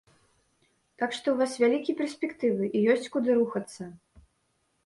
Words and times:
Так 1.01 1.09
што 1.17 1.27
ў 1.33 1.35
вас 1.41 1.51
вялікія 1.63 1.99
перспектывы 2.01 2.63
і 2.81 2.85
ёсць 2.95 3.11
куды 3.17 3.29
рухацца. 3.41 3.83